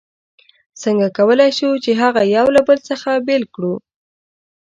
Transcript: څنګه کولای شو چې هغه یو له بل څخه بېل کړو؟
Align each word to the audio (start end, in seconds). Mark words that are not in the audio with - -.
څنګه 0.81 1.07
کولای 1.17 1.51
شو 1.57 1.69
چې 1.83 1.91
هغه 2.01 2.21
یو 2.35 2.45
له 2.55 2.61
بل 2.67 2.77
څخه 2.89 3.09
بېل 3.27 3.43
کړو؟ 3.55 3.73